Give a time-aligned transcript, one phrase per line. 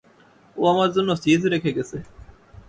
[0.55, 1.97] ওহ, আমার জন্য চিজ রেখে গেছে!